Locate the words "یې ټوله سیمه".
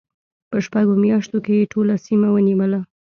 1.59-2.27